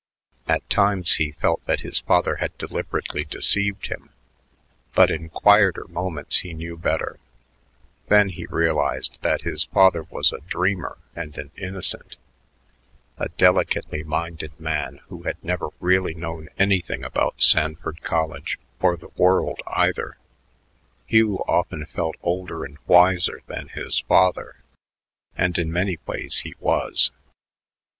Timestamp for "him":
3.85-4.09